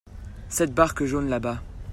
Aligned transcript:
Cette 0.49 0.73
barque 0.73 1.03
jaune 1.05 1.29
là-bas. 1.29 1.61